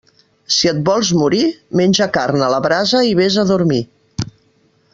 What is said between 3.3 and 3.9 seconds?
a dormir.